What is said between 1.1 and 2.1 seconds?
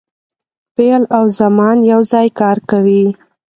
او زمان یو